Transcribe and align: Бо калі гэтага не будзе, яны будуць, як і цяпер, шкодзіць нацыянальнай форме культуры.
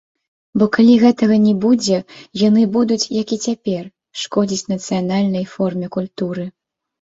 Бо 0.59 0.65
калі 0.75 0.93
гэтага 1.03 1.35
не 1.47 1.51
будзе, 1.65 1.97
яны 2.47 2.63
будуць, 2.77 3.05
як 3.21 3.35
і 3.37 3.39
цяпер, 3.51 3.83
шкодзіць 4.23 4.67
нацыянальнай 4.75 5.45
форме 5.53 5.87
культуры. 5.99 6.49